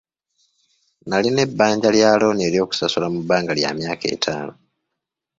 Nalina 1.11 1.39
ebbanja 1.47 1.89
lya 1.95 2.09
looni 2.21 2.43
ery'okusasula 2.47 3.07
mu 3.13 3.19
bbanga 3.23 3.53
lya 3.59 3.69
myaka 3.79 4.05
etaano. 4.15 4.53